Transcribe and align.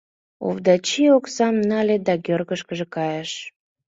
Овдачи 0.47 1.03
оксам 1.17 1.55
нале 1.69 1.97
да 2.07 2.13
кӧргышкӧ 2.25 2.75
кайыш. 2.95 3.31